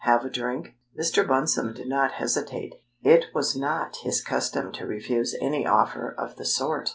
[0.05, 1.23] "Have a drink?" Mr.
[1.27, 6.43] Bunsome did not hesitate it was not his custom to refuse any offer of the
[6.45, 6.89] sort!